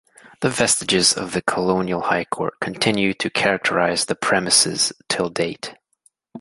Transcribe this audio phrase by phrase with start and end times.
[0.39, 5.75] The vestiges of the colonial High Court continue to characterise the premises till date.